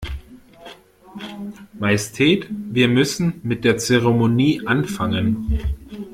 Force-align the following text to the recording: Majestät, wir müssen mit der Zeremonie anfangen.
Majestät, 1.73 2.47
wir 2.49 2.87
müssen 2.87 3.39
mit 3.43 3.63
der 3.63 3.77
Zeremonie 3.77 4.65
anfangen. 4.65 5.59